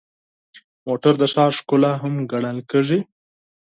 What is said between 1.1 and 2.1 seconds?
د ښار ښکلا